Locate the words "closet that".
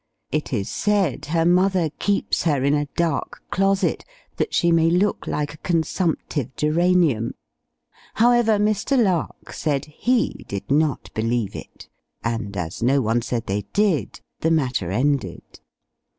3.51-4.51